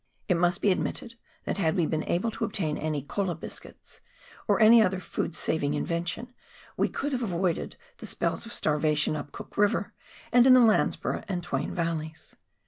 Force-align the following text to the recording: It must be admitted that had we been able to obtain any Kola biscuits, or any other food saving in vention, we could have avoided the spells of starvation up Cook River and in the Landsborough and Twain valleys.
It 0.27 0.33
must 0.35 0.63
be 0.63 0.71
admitted 0.71 1.13
that 1.45 1.59
had 1.59 1.75
we 1.75 1.85
been 1.85 2.03
able 2.05 2.31
to 2.31 2.43
obtain 2.43 2.75
any 2.75 3.03
Kola 3.03 3.35
biscuits, 3.35 4.01
or 4.47 4.59
any 4.59 4.81
other 4.81 4.99
food 4.99 5.35
saving 5.35 5.75
in 5.75 5.85
vention, 5.85 6.29
we 6.75 6.89
could 6.89 7.11
have 7.11 7.21
avoided 7.21 7.75
the 7.99 8.07
spells 8.07 8.47
of 8.47 8.51
starvation 8.51 9.15
up 9.15 9.31
Cook 9.31 9.57
River 9.59 9.93
and 10.31 10.47
in 10.47 10.55
the 10.55 10.59
Landsborough 10.59 11.23
and 11.27 11.43
Twain 11.43 11.71
valleys. 11.75 12.35